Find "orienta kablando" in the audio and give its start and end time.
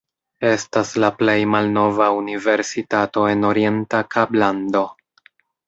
3.53-4.85